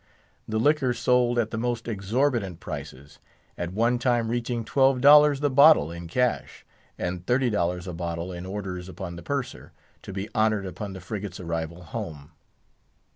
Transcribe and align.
The 0.47 0.59
liquor 0.59 0.95
sold 0.95 1.37
at 1.37 1.51
the 1.51 1.59
most 1.59 1.87
exorbitant 1.87 2.59
prices; 2.59 3.19
at 3.55 3.71
one 3.71 3.99
time 3.99 4.29
reaching 4.29 4.65
twelve 4.65 4.99
dollars 4.99 5.41
the 5.41 5.49
bottle 5.51 5.91
in 5.91 6.07
cash, 6.07 6.65
and 6.97 7.23
thirty 7.27 7.51
dollars 7.51 7.85
a 7.87 7.93
bottle 7.93 8.31
in 8.31 8.43
orders 8.47 8.89
upon 8.89 9.15
the 9.15 9.21
Purser, 9.21 9.73
to 10.01 10.11
be 10.11 10.27
honored 10.33 10.65
upon 10.65 10.93
the 10.93 11.01
frigate's 11.01 11.39
arrival 11.39 11.83
home. 11.83 12.31